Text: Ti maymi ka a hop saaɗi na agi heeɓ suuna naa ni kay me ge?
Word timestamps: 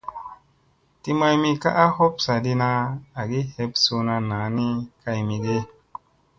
Ti 1.01 1.11
maymi 1.19 1.49
ka 1.61 1.69
a 1.83 1.85
hop 1.95 2.13
saaɗi 2.25 2.51
na 2.61 2.69
agi 3.21 3.39
heeɓ 3.55 3.71
suuna 3.83 4.15
naa 4.29 4.47
ni 4.57 4.65
kay 5.01 5.19
me 5.27 5.35
ge? 5.45 5.57